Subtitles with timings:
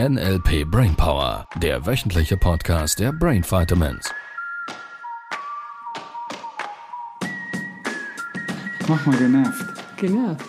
[0.00, 4.10] NLP Brainpower, der wöchentliche Podcast der Brain Vitamins.
[8.88, 9.64] Mach mal genervt.
[9.96, 10.48] Genervt.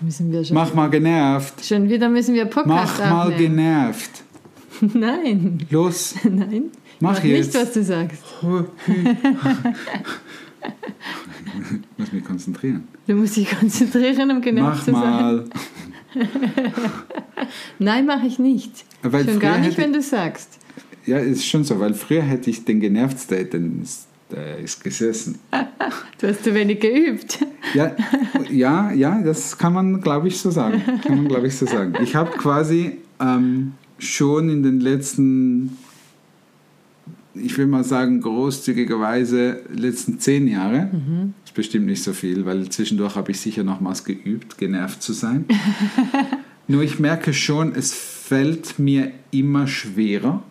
[0.00, 1.64] Müssen wir schon, Mach mal genervt.
[1.64, 3.56] schon wieder müssen wir Podcast Mach mal aufnehmen.
[3.56, 4.24] genervt.
[4.80, 6.14] Nein, Los.
[6.24, 6.72] nein.
[7.00, 7.54] Mach Mach jetzt.
[7.54, 8.22] nicht, was du sagst.
[11.70, 12.86] Ich muss mich konzentrieren.
[13.06, 15.00] Du musst dich konzentrieren, um genervt Mach zu sein.
[15.10, 15.44] mal.
[17.78, 18.84] Nein, mache ich nicht.
[19.02, 20.58] Weil schon gar nicht, wenn du sagst.
[21.06, 23.82] Ja, ist schon so, weil früher hätte ich den genervt State, denn
[24.30, 25.38] der ist gesessen.
[26.20, 27.38] Du hast zu wenig geübt.
[27.74, 27.94] Ja,
[28.50, 30.82] ja, ja, das kann man, glaube ich, so sagen.
[31.06, 31.94] Kann man, glaube ich, so sagen.
[32.02, 35.78] Ich habe quasi ähm, schon in den letzten,
[37.34, 40.90] ich will mal sagen, großzügigerweise letzten zehn Jahre,
[41.44, 45.44] ist bestimmt nicht so viel, weil zwischendurch habe ich sicher nochmals geübt, genervt zu sein.
[46.68, 50.42] Nur ich merke schon, es fällt mir immer schwerer,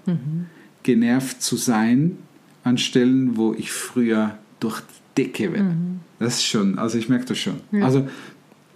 [0.83, 2.17] genervt zu sein
[2.63, 4.81] an Stellen, wo ich früher durch
[5.15, 5.75] die Decke wäre.
[6.19, 7.61] Das ist schon, also ich merke das schon.
[7.81, 8.07] Also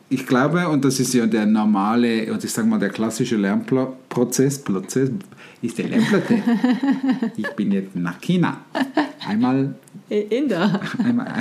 [0.09, 4.59] ich glaube, und das ist ja der normale, und ich sage mal, der klassische Lernprozess,
[4.59, 5.09] Prozess,
[5.61, 6.41] ist der Lernprozess.
[7.37, 8.57] ich bin jetzt nach China.
[9.25, 9.75] Einmal
[10.09, 10.81] In der.
[11.03, 11.33] einmal,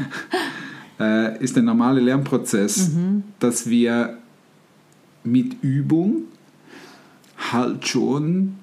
[1.00, 2.90] äh, ist der normale Lernprozess,
[3.38, 4.18] dass wir
[5.24, 6.22] mit Übung
[7.52, 8.56] halt schon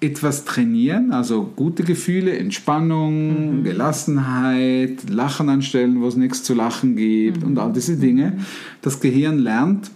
[0.00, 7.42] etwas trainieren, also gute Gefühle, Entspannung, Gelassenheit, Lachen anstellen, wo es nichts zu lachen gibt
[7.42, 8.38] und all diese Dinge.
[8.80, 9.90] Das Gehirn lernt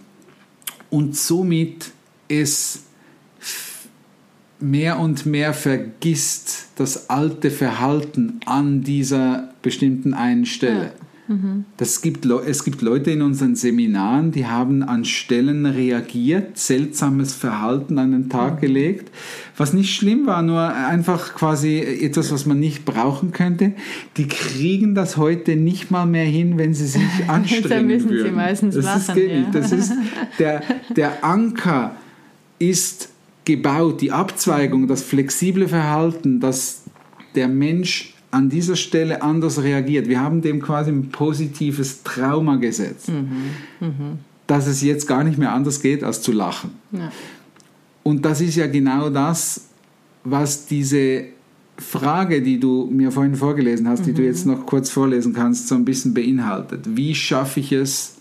[0.89, 1.91] und somit
[2.27, 2.83] es
[4.59, 10.91] mehr und mehr vergisst das alte Verhalten an dieser bestimmten einen Stelle.
[11.77, 17.97] Das gibt, es gibt Leute in unseren Seminaren, die haben an Stellen reagiert, seltsames Verhalten
[17.97, 19.09] an den Tag gelegt,
[19.55, 23.71] was nicht schlimm war, nur einfach quasi etwas, was man nicht brauchen könnte.
[24.17, 28.35] Die kriegen das heute nicht mal mehr hin, wenn sie sich anstrengen müssen sie würden.
[28.35, 29.49] meistens das ist, lachen, geht ja.
[29.53, 29.93] Das ist
[30.39, 30.61] der,
[30.95, 31.95] der Anker
[32.59, 33.09] ist
[33.45, 36.83] gebaut, die Abzweigung, das flexible Verhalten, dass
[37.35, 40.07] der Mensch an dieser Stelle anders reagiert.
[40.07, 43.11] Wir haben dem quasi ein positives Trauma gesetzt,
[44.47, 46.71] dass es jetzt gar nicht mehr anders geht, als zu lachen.
[46.91, 47.11] Ja.
[48.01, 49.65] Und das ist ja genau das,
[50.23, 51.25] was diese
[51.77, 55.75] Frage, die du mir vorhin vorgelesen hast, die du jetzt noch kurz vorlesen kannst, so
[55.75, 56.95] ein bisschen beinhaltet.
[56.95, 58.15] Wie schaffe ich es?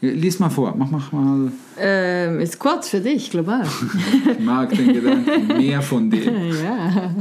[0.00, 1.50] Lies mal vor, mach, mach mal.
[1.76, 3.66] Ähm, ist kurz für dich, global.
[4.30, 6.52] Ich mag den Gedanken, mehr von dem.
[6.62, 7.14] Ja.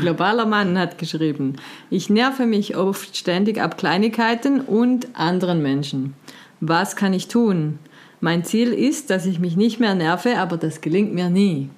[0.00, 1.56] Globaler Mann hat geschrieben,
[1.90, 6.14] ich nerve mich oft ständig ab Kleinigkeiten und anderen Menschen.
[6.60, 7.80] Was kann ich tun?
[8.20, 11.68] Mein Ziel ist, dass ich mich nicht mehr nerve, aber das gelingt mir nie.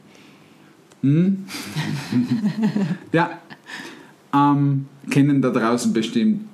[3.12, 3.38] Ja,
[4.32, 6.51] ähm, kennen da draußen bestimmt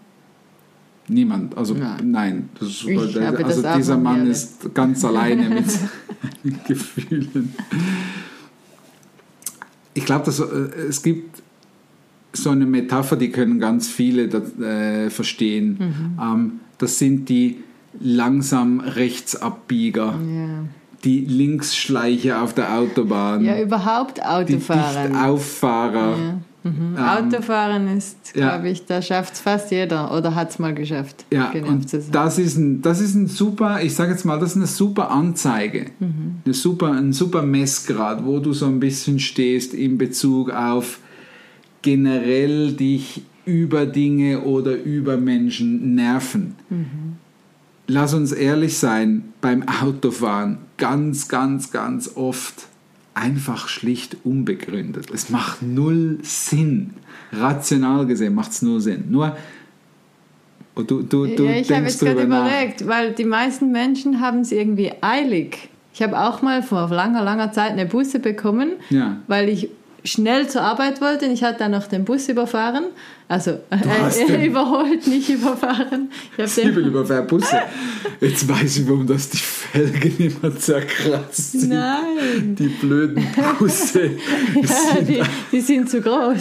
[1.09, 1.57] niemand.
[1.57, 2.11] Also Nein.
[2.11, 4.31] nein, ist, habe also dieser Mann gerne.
[4.31, 7.55] ist ganz alleine mit seinen Gefühlen.
[9.95, 11.43] Ich glaube, äh, es gibt
[12.33, 15.79] so eine Metapher, die können ganz viele das, äh, verstehen.
[15.79, 16.23] Mhm.
[16.23, 17.59] Ähm, das sind die
[18.01, 20.65] langsam Rechtsabbieger, Ja,
[21.05, 25.13] die Linksschleicher auf der Autobahn, ja überhaupt die Autofahren.
[25.13, 26.17] Dichtauffahrer.
[26.19, 26.41] Ja.
[26.65, 26.97] Mhm.
[26.97, 28.51] Ähm, Autofahren ist, ja.
[28.51, 31.25] glaube ich, da schafft es fast jeder oder hat es mal geschafft.
[31.31, 34.57] Ja, und das ist ein, das ist ein super, ich sage jetzt mal, das ist
[34.57, 39.99] eine super Anzeige, eine super, ein super Messgrad, wo du so ein bisschen stehst in
[39.99, 40.99] Bezug auf
[41.83, 46.57] generell dich über Dinge oder über Menschen nerven.
[47.87, 52.69] Lass uns ehrlich sein, beim Autofahren ganz, ganz, ganz oft
[53.19, 55.11] einfach schlicht unbegründet.
[55.13, 56.95] Es macht null Sinn.
[57.33, 59.05] Rational gesehen macht es nur Sinn.
[59.11, 59.37] Nur
[60.75, 64.41] und du, du, du ja, ich habe jetzt gerade überlegt, weil die meisten Menschen haben
[64.41, 65.69] es irgendwie eilig.
[65.93, 69.17] Ich habe auch mal vor langer, langer Zeit eine Busse bekommen, Ja.
[69.27, 69.69] weil ich
[70.11, 72.85] schnell zur Arbeit wollte und ich hatte dann noch den Bus überfahren.
[73.29, 76.11] Also äh, den- überholt, nicht überfahren.
[76.33, 77.59] Ich habe Sieben den, über vier Busse.
[78.21, 81.69] Jetzt weiß ich, warum das die Felgen immer zerkratzt sind.
[81.71, 83.27] nein, Die blöden
[83.59, 84.05] Busse.
[84.55, 85.23] ja, die,
[85.53, 86.39] die sind zu groß.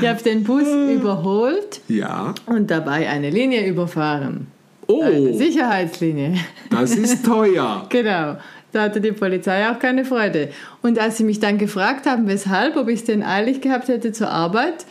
[0.00, 2.34] ich habe den Bus überholt Ja.
[2.46, 4.46] und dabei eine Linie überfahren.
[4.88, 6.34] Oh, Eine Sicherheitslinie.
[6.70, 7.86] das ist teuer.
[7.88, 8.36] Genau.
[8.72, 10.48] Da hatte die Polizei auch keine Freude.
[10.82, 14.12] Und als sie mich dann gefragt haben, weshalb, ob ich es denn eilig gehabt hätte
[14.12, 14.86] zur Arbeit,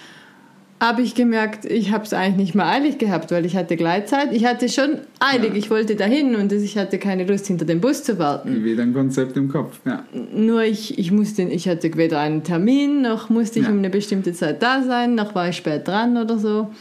[0.79, 4.33] habe ich gemerkt, ich habe es eigentlich nicht mehr eilig gehabt, weil ich hatte Gleitzeit.
[4.33, 5.55] Ich hatte schon eilig, Ja.
[5.55, 8.63] ich wollte dahin und ich hatte keine Lust, hinter dem Bus zu warten.
[8.63, 9.79] Wieder ein Konzept im Kopf.
[9.85, 10.03] Ja.
[10.33, 13.71] Nur ich, ich musste, ich hatte weder einen Termin, noch musste ich Ja.
[13.71, 16.71] um eine bestimmte Zeit da sein, noch war ich spät dran oder so.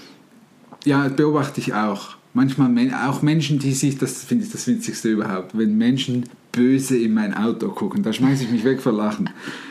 [0.86, 2.16] Ja, das beobachte ich auch.
[2.32, 7.14] Manchmal auch Menschen, die sich, das finde ich das Witzigste überhaupt, wenn Menschen böse in
[7.14, 9.30] mein Auto gucken, da schmeiße ich mich weg vor Lachen.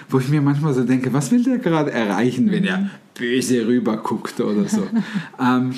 [0.10, 3.98] Wo ich mir manchmal so denke, was will der gerade erreichen, wenn er böse rüber
[3.98, 4.88] guckt oder so.
[5.40, 5.74] ähm,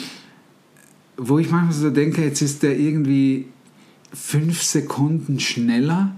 [1.18, 3.48] wo ich manchmal so denke, jetzt ist der irgendwie
[4.14, 6.12] fünf Sekunden schneller,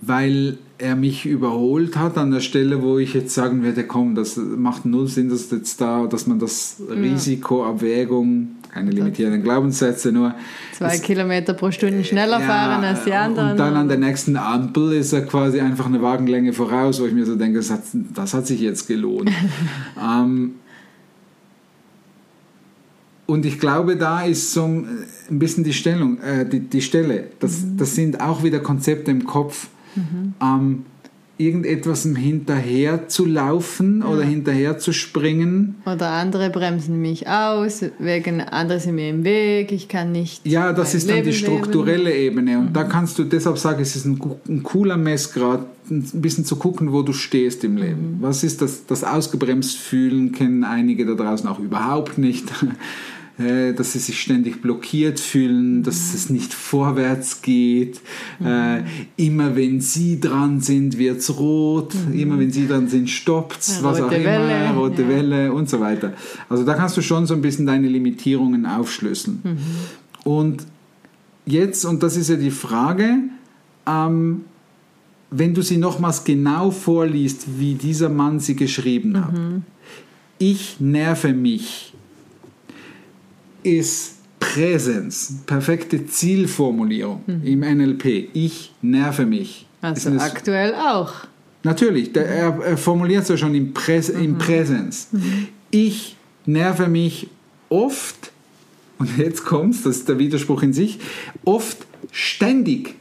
[0.00, 4.36] weil er mich überholt hat an der Stelle, wo ich jetzt sagen würde, komm, das
[4.36, 10.34] macht null Sinn, dass jetzt da, dass man das Risikoabwägung, keine limitierenden Glaubenssätze, nur
[10.72, 13.52] Zwei es- Kilometer pro Stunde schneller ja, fahren als die anderen.
[13.52, 17.12] Und dann an der nächsten Ampel ist er quasi einfach eine Wagenlänge voraus, wo ich
[17.12, 17.82] mir so denke, das hat,
[18.14, 19.30] das hat sich jetzt gelohnt.
[20.02, 20.52] ähm,
[23.30, 27.28] und ich glaube, da ist so ein bisschen die Stellung, äh, die, die Stelle.
[27.38, 29.68] Das, das sind auch wieder Konzepte im Kopf.
[30.42, 30.84] Ähm,
[31.40, 35.76] irgendetwas hinterher zu laufen oder hinterher zu springen.
[35.86, 40.46] Oder andere bremsen mich aus, wegen andere sind mir im Weg, ich kann nicht.
[40.46, 42.58] Ja, das ist dann die Leben strukturelle Ebene.
[42.58, 42.72] Und Mhm.
[42.74, 46.56] da kannst du, deshalb sage ich, es ist ein, ein cooler Messgrad, ein bisschen zu
[46.56, 48.18] gucken, wo du stehst im Leben.
[48.18, 48.22] Mhm.
[48.22, 52.44] Was ist das, das ausgebremst fühlen, kennen einige da draußen auch überhaupt nicht.
[53.40, 55.82] Äh, Dass sie sich ständig blockiert fühlen, Mhm.
[55.84, 58.00] dass es nicht vorwärts geht.
[58.44, 58.82] Äh,
[59.16, 61.94] immer wenn sie dran sind, wird es rot.
[62.12, 63.78] Immer wenn sie dran sind, stoppt es.
[63.78, 63.84] Mhm.
[63.84, 64.24] Ja, Was auch rote immer.
[64.26, 65.08] Welle, Rote ja.
[65.08, 66.12] Welle und so weiter.
[66.48, 69.42] Also da kannst du schon so ein bisschen deine Limitierungen aufschlüsseln.
[70.24, 70.64] Und
[71.46, 73.16] jetzt, und das ist ja die Frage,
[73.86, 74.42] ähm,
[75.30, 79.34] wenn du sie nochmals genau vorliest, wie dieser Mann sie geschrieben hat.
[80.38, 81.94] Ich nerve mich
[83.62, 88.30] ist Präsenz, perfekte Zielformulierung im NLP.
[88.32, 89.66] Ich nerve mich.
[89.82, 91.12] Also aktuell auch.
[91.62, 95.08] Natürlich, der, er, er formuliert es ja schon im, Präs, im Präsens.
[95.70, 96.16] Ich
[96.46, 97.28] nerve mich
[97.68, 98.32] oft,
[98.98, 100.98] und jetzt kommt's, das ist der Widerspruch in sich,
[101.44, 101.78] oft
[102.10, 102.94] ständig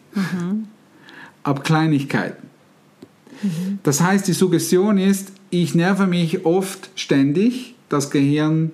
[1.44, 2.48] ab Kleinigkeiten.
[3.84, 8.72] Das heißt, die Suggestion ist, ich nerve mich oft ständig, das Gehirn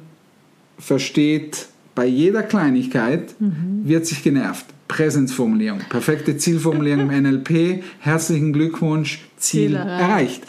[0.80, 4.66] versteht bei jeder Kleinigkeit, wird sich genervt.
[4.88, 10.02] Präsenzformulierung, perfekte Zielformulierung im NLP, herzlichen Glückwunsch, Ziel, Ziel erreicht.
[10.02, 10.44] erreicht.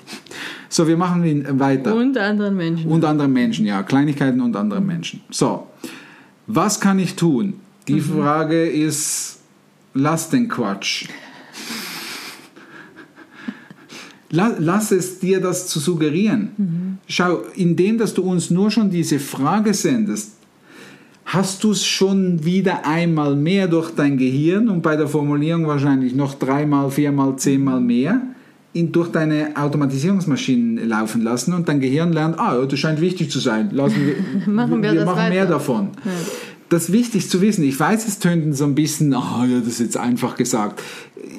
[0.68, 1.94] So, wir machen ihn weiter.
[1.94, 2.90] Und anderen Menschen.
[2.90, 5.20] Und andere Menschen, ja, Kleinigkeiten und andere Menschen.
[5.30, 5.66] So,
[6.46, 7.54] was kann ich tun?
[7.88, 9.38] Die Frage ist,
[9.94, 11.06] lass den Quatsch.
[14.30, 16.98] La- Lass es dir das zu suggerieren.
[17.06, 20.32] Schau, indem dass du uns nur schon diese Frage sendest,
[21.26, 26.14] hast du es schon wieder einmal mehr durch dein Gehirn und bei der Formulierung wahrscheinlich
[26.14, 28.22] noch dreimal, viermal, zehnmal mehr
[28.72, 33.30] in, durch deine Automatisierungsmaschinen laufen lassen und dein Gehirn lernt, ah, ja, das scheint wichtig
[33.30, 33.70] zu sein.
[33.72, 34.16] Lassen wir,
[34.52, 35.52] Machen wir das machen mehr weiter.
[35.52, 35.88] davon.
[36.68, 37.62] Das wichtig zu wissen.
[37.62, 40.82] Ich weiß, es tönt so ein bisschen, ah, ja, das ist jetzt einfach gesagt.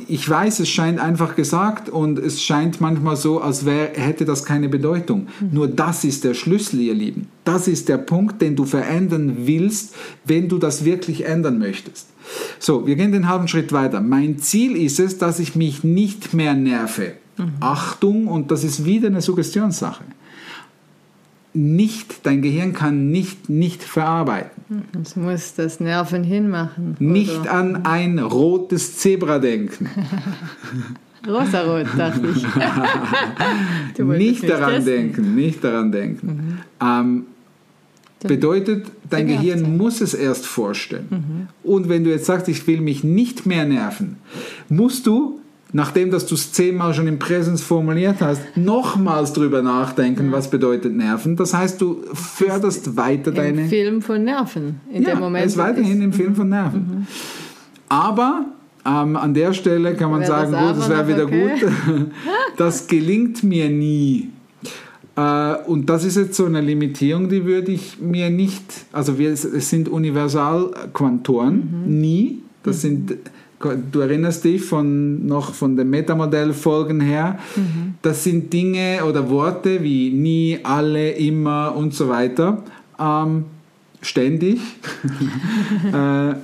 [0.07, 4.45] Ich weiß, es scheint einfach gesagt und es scheint manchmal so, als wär, hätte das
[4.45, 5.27] keine Bedeutung.
[5.51, 7.27] Nur das ist der Schlüssel, ihr Lieben.
[7.43, 12.07] Das ist der Punkt, den du verändern willst, wenn du das wirklich ändern möchtest.
[12.59, 13.99] So, wir gehen den halben Schritt weiter.
[14.01, 17.13] Mein Ziel ist es, dass ich mich nicht mehr nerve.
[17.59, 20.03] Achtung, und das ist wieder eine Suggestionssache.
[21.59, 24.83] Nicht, dein Gehirn kann nicht nicht verarbeiten.
[25.01, 26.95] Es muss das Nerven hinmachen.
[26.99, 29.89] Nicht Oder an ein rotes Zebra denken.
[31.27, 32.45] Rosarot, dachte ich.
[34.03, 34.85] Nicht daran testen.
[34.85, 36.59] denken, nicht daran denken.
[36.79, 37.25] Ähm,
[38.21, 39.77] bedeutet, dein genervt Gehirn sein.
[39.77, 41.49] muss es erst vorstellen.
[41.63, 44.17] Und wenn du jetzt sagst, ich will mich nicht mehr nerven,
[44.69, 45.39] musst du,
[45.73, 50.95] nachdem dass du es zehnmal schon im Präsens formuliert hast, nochmals drüber nachdenken, was bedeutet
[50.95, 51.35] Nerven.
[51.35, 53.63] Das heißt, du förderst weiter deine...
[53.63, 54.81] Im Film von Nerven.
[54.91, 55.45] In ja, dem Moment.
[55.45, 57.07] es ist weiterhin im Film von Nerven.
[57.89, 58.45] Aber
[58.85, 61.51] ähm, an der Stelle kann man sagen, das gut, das wäre wieder okay?
[61.59, 62.11] gut.
[62.57, 64.29] Das gelingt mir nie.
[65.15, 69.31] Äh, und das ist jetzt so eine Limitierung, die würde ich mir nicht, also wir,
[69.31, 72.43] es sind Universalquantoren, nie.
[72.63, 73.17] Das sind,
[73.59, 77.39] du erinnerst dich von, noch von den Metamodell-Folgen her,
[78.01, 82.63] das sind Dinge oder Worte wie nie, alle, immer und so weiter.
[82.99, 83.45] Ähm,
[84.01, 84.59] ständig.
[85.93, 86.35] äh,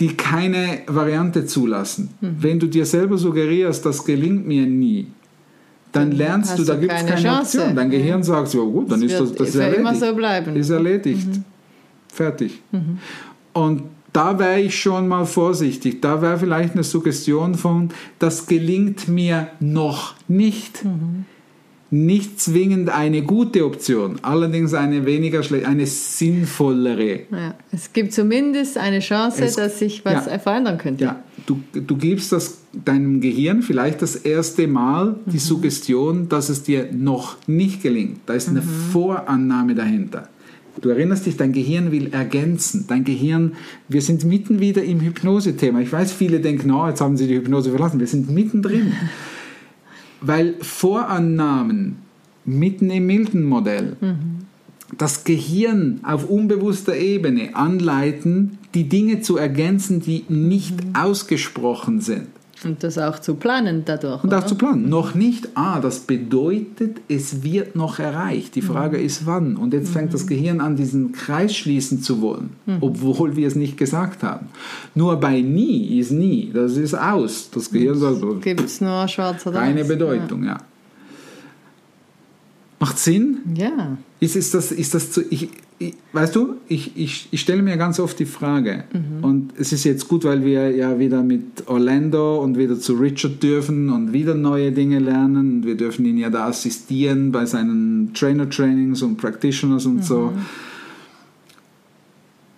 [0.00, 2.08] die keine Variante zulassen.
[2.20, 5.08] Wenn du dir selber suggerierst, das gelingt mir nie,
[5.92, 7.58] dann lernst du, da gibt es keine keine, Chance.
[7.58, 7.76] Option.
[7.76, 9.84] Dein Gehirn sagt so, gut, dann Das ist das, das ist erledigt.
[9.96, 10.50] so.
[10.56, 11.28] Ist erledigt.
[12.08, 12.62] Fertig.
[13.52, 16.00] Und da wäre ich schon mal vorsichtig.
[16.00, 20.84] Da wäre vielleicht eine Suggestion von, das gelingt mir noch nicht.
[21.92, 27.22] Nicht zwingend eine gute Option, allerdings eine weniger schlechte, eine sinnvollere.
[27.32, 30.38] Ja, es gibt zumindest eine Chance, Es- dass sich was ja.
[30.38, 31.02] verändern könnte.
[31.02, 36.62] Ja, du, du gibst das deinem Gehirn vielleicht das erste Mal die Suggestion, dass es
[36.62, 38.20] dir noch nicht gelingt.
[38.26, 40.28] Da ist eine Vorannahme dahinter.
[40.80, 42.86] Du erinnerst dich, dein Gehirn will ergänzen.
[42.88, 43.52] Dein Gehirn,
[43.88, 45.80] wir sind mitten wieder im Hypnose-Thema.
[45.80, 48.00] Ich weiß, viele denken, oh, jetzt haben sie die Hypnose verlassen.
[48.00, 48.92] Wir sind mittendrin.
[50.20, 51.96] Weil Vorannahmen
[52.44, 53.96] mitten im Milton-Modell
[54.96, 62.28] das Gehirn auf unbewusster Ebene anleiten, die Dinge zu ergänzen, die nicht ausgesprochen sind.
[62.62, 64.22] Und das auch zu planen dadurch.
[64.22, 64.46] Und auch oder?
[64.46, 64.88] zu planen.
[64.88, 68.54] Noch nicht, ah, das bedeutet, es wird noch erreicht.
[68.54, 69.56] Die Frage ist, wann.
[69.56, 72.50] Und jetzt fängt das Gehirn an, diesen Kreis schließen zu wollen,
[72.80, 74.48] obwohl wir es nicht gesagt haben.
[74.94, 76.50] Nur bei nie ist nie.
[76.52, 77.50] Das ist aus.
[77.50, 79.84] Das Gehirn sagt, oh, Gibt es nur schwarz oder keine.
[79.84, 80.58] Bedeutung, ja.
[82.78, 83.38] Macht Sinn?
[83.54, 83.96] Ja.
[84.20, 85.48] Ist, ist das, ist das zu, ich,
[85.78, 88.84] ich, weißt du, ich, ich, ich stelle mir ganz oft die Frage,
[89.22, 93.42] und es ist jetzt gut, weil wir ja wieder mit Orlando und wieder zu Richard
[93.42, 95.56] dürfen und wieder neue Dinge lernen.
[95.56, 100.34] Und wir dürfen ihn ja da assistieren bei seinen Trainer-Trainings und Practitioners und so.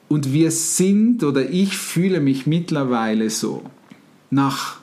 [0.09, 3.63] Und wir sind, oder ich fühle mich mittlerweile so,
[4.31, 4.81] nach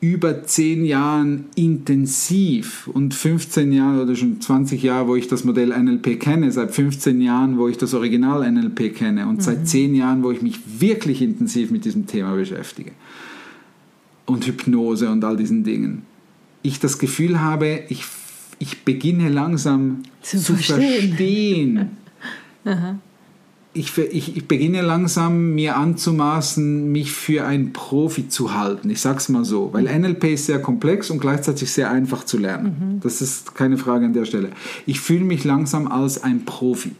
[0.00, 5.76] über zehn Jahren intensiv und 15 Jahre oder schon 20 Jahre, wo ich das Modell
[5.76, 10.22] NLP kenne, seit 15 Jahren, wo ich das Original NLP kenne und seit 10 Jahren,
[10.22, 12.92] wo ich mich wirklich intensiv mit diesem Thema beschäftige
[14.26, 16.02] und Hypnose und all diesen Dingen,
[16.62, 18.04] ich das Gefühl habe, ich,
[18.60, 21.08] ich beginne langsam Zu zu, verstehen.
[21.08, 21.88] verstehen.
[23.74, 28.90] Ich, ich, ich beginne langsam mir anzumaßen, mich für ein Profi zu halten.
[28.90, 33.00] Ich sag's mal so, weil NLP ist sehr komplex und gleichzeitig sehr einfach zu lernen.
[33.02, 34.50] Das ist keine Frage an der Stelle.
[34.86, 36.92] Ich fühle mich langsam als ein Profi.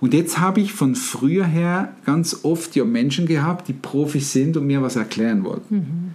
[0.00, 4.56] Und jetzt habe ich von früher her ganz oft ja Menschen gehabt, die Profis sind
[4.56, 6.14] und mir was erklären wollten.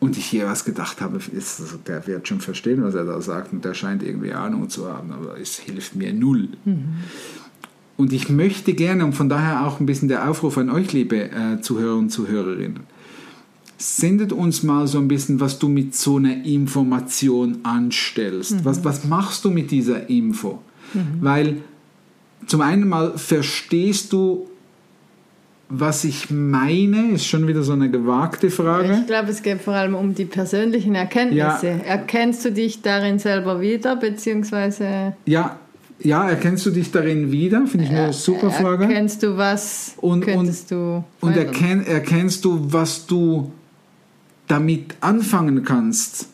[0.00, 3.20] Und ich hier was gedacht habe, ist, also der wird schon verstehen, was er da
[3.20, 6.48] sagt und der scheint irgendwie Ahnung zu haben, aber es hilft mir null.
[7.96, 11.30] Und ich möchte gerne, und von daher auch ein bisschen der Aufruf an euch, liebe
[11.30, 12.80] äh, Zuhörer und Zuhörerinnen,
[13.78, 18.64] sendet uns mal so ein bisschen, was du mit so einer Information anstellst.
[18.64, 20.60] Was, was machst du mit dieser Info?
[21.20, 21.58] Weil
[22.46, 24.48] zum einen mal verstehst du,
[25.68, 28.98] was ich meine, ist schon wieder so eine gewagte Frage.
[29.00, 31.66] Ich glaube, es geht vor allem um die persönlichen Erkenntnisse.
[31.66, 31.76] Ja.
[31.84, 35.58] Erkennst du dich darin selber wieder, beziehungsweise Ja,
[36.00, 37.66] ja, erkennst du dich darin wieder?
[37.66, 38.84] Finde ich eine super Frage.
[38.84, 43.52] erkennst du, was Und- könntest du Und erkenn, erkennst du, was du
[44.46, 46.28] damit anfangen kannst?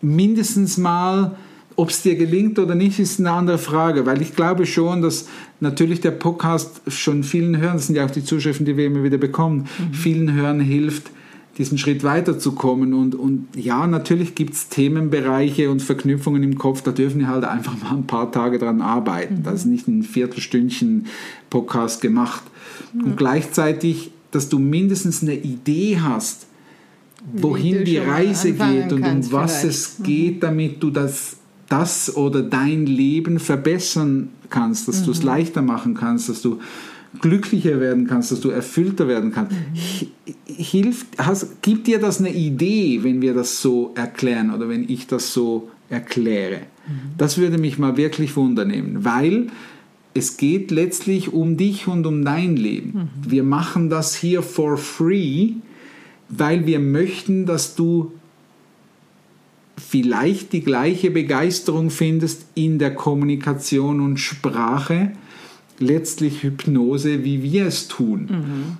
[0.00, 1.36] Mindestens mal,
[1.76, 5.28] ob es dir gelingt oder nicht, ist eine andere Frage, weil ich glaube schon, dass
[5.60, 9.02] natürlich der Podcast schon vielen Hörern, das sind ja auch die Zuschriften, die wir immer
[9.04, 11.10] wieder bekommen, vielen Hörern hilft,
[11.58, 12.94] diesen Schritt weiterzukommen.
[12.94, 17.44] Und, und ja, natürlich gibt es Themenbereiche und Verknüpfungen im Kopf, da dürfen wir halt
[17.44, 19.42] einfach mal ein paar Tage dran arbeiten.
[19.42, 21.06] Das ist nicht ein Viertelstündchen
[21.50, 22.42] Podcast gemacht.
[22.92, 26.46] Und gleichzeitig, dass du mindestens eine Idee hast,
[27.32, 29.76] wohin die Reise geht und um was vielleicht.
[29.76, 31.36] es geht, damit du das,
[31.68, 36.60] das oder dein Leben verbessern kannst, dass du es leichter machen kannst, dass du
[37.20, 39.56] glücklicher werden kannst, dass du erfüllter werden kannst.
[39.74, 40.08] Hi-
[40.46, 45.06] Hilft, hast, gibt dir das eine Idee, wenn wir das so erklären oder wenn ich
[45.06, 46.60] das so erkläre?
[47.18, 49.46] Das würde mich mal wirklich wundernehmen, weil
[50.12, 53.08] es geht letztlich um dich und um dein Leben.
[53.26, 55.52] Wir machen das hier for free,
[56.28, 58.12] weil wir möchten, dass du
[59.76, 65.12] vielleicht die gleiche Begeisterung findest in der Kommunikation und Sprache,
[65.78, 68.78] letztlich Hypnose, wie wir es tun.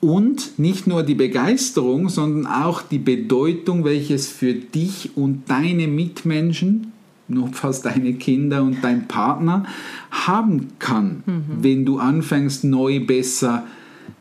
[0.00, 6.92] Und nicht nur die Begeisterung, sondern auch die Bedeutung, welches für dich und deine Mitmenschen,
[7.28, 9.64] notfalls deine Kinder und dein Partner,
[10.10, 11.22] haben kann,
[11.60, 13.66] wenn du anfängst, neu, besser,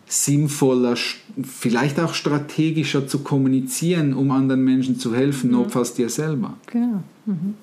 [0.08, 0.96] sinnvoller,
[1.44, 6.54] vielleicht auch strategischer zu kommunizieren, um anderen Menschen zu helfen, notfalls dir selber.
[6.68, 7.04] Genau.
[7.26, 7.56] Mhm.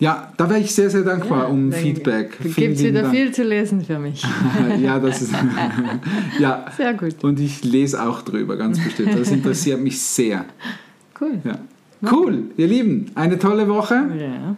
[0.00, 2.38] Ja, da wäre ich sehr, sehr dankbar um dann Feedback.
[2.42, 3.14] Gibt es wieder Dank.
[3.14, 4.24] viel zu lesen für mich.
[4.82, 5.32] ja, das ist.
[6.38, 6.66] ja.
[6.76, 7.22] Sehr gut.
[7.22, 9.18] Und ich lese auch drüber, ganz bestimmt.
[9.18, 10.44] Das interessiert mich sehr.
[11.20, 11.38] Cool.
[11.44, 11.58] Ja.
[12.10, 13.94] Cool, ihr Lieben, eine tolle Woche.
[13.94, 14.56] Ja.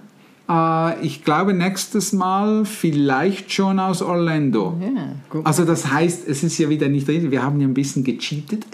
[0.49, 4.77] Äh, ich glaube, nächstes Mal vielleicht schon aus Orlando.
[4.81, 5.41] Ja.
[5.45, 8.65] Also das heißt, es ist ja wieder nicht richtig, wir haben ja ein bisschen gecheatet.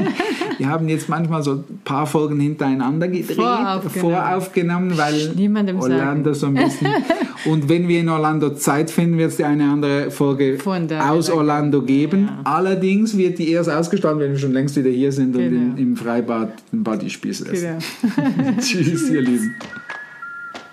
[0.58, 4.14] wir haben jetzt manchmal so ein paar Folgen hintereinander gedreht, Voraufgenommen.
[4.16, 6.88] voraufgenommen, weil Niemandem Orlando so ein bisschen...
[7.44, 10.58] Und wenn wir in Orlando Zeit finden, wird es die eine andere Folge
[11.00, 11.30] aus.
[11.30, 12.28] Orlando geben.
[12.42, 15.76] Allerdings wird die erst ausgestrahlt, wenn wir schon längst wieder hier sind und Genau.
[15.76, 17.78] in, im Freibad den Bodyspieß essen.
[18.02, 18.52] Genau.
[18.58, 19.54] Tschüss, ihr Lieben.